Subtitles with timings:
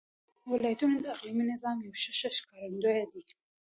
[0.53, 3.23] ولایتونه د اقلیمي نظام یو ښه ښکارندوی دی.